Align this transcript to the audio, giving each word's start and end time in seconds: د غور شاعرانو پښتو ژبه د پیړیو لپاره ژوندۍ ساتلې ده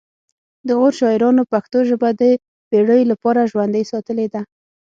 د 0.67 0.69
غور 0.79 0.93
شاعرانو 0.99 1.41
پښتو 1.53 1.79
ژبه 1.89 2.09
د 2.21 2.23
پیړیو 2.69 3.09
لپاره 3.11 3.49
ژوندۍ 3.51 3.83
ساتلې 3.91 4.27
ده 4.33 4.41